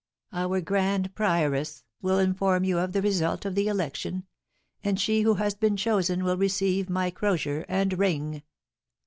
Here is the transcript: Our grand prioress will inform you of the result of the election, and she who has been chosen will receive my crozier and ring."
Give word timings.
Our 0.33 0.61
grand 0.61 1.13
prioress 1.13 1.83
will 2.01 2.17
inform 2.17 2.63
you 2.63 2.79
of 2.79 2.91
the 2.93 3.03
result 3.03 3.45
of 3.45 3.53
the 3.53 3.67
election, 3.67 4.25
and 4.83 4.99
she 4.99 5.21
who 5.21 5.35
has 5.35 5.53
been 5.53 5.77
chosen 5.77 6.23
will 6.23 6.37
receive 6.37 6.89
my 6.89 7.11
crozier 7.11 7.65
and 7.69 7.99
ring." 7.99 8.41